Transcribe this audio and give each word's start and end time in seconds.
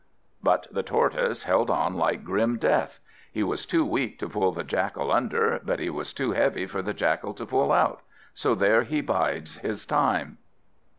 But 0.41 0.65
the 0.71 0.81
Tortoise 0.81 1.43
held 1.43 1.69
on 1.69 1.93
like 1.93 2.23
grim 2.23 2.57
death. 2.57 2.99
He 3.31 3.43
was 3.43 3.67
too 3.67 3.85
weak 3.85 4.17
to 4.17 4.27
pull 4.29 4.51
the 4.51 4.63
Jackal 4.63 5.11
under, 5.11 5.61
but 5.63 5.79
he 5.79 5.91
was 5.91 6.11
too 6.11 6.31
heavy 6.31 6.65
for 6.65 6.81
the 6.81 6.91
Jackal 6.95 7.35
to 7.35 7.45
pull 7.45 7.71
out; 7.71 8.01
so 8.33 8.55
there 8.55 8.81
he 8.81 9.01
bides 9.01 9.59
his 9.59 9.85
time. 9.85 10.39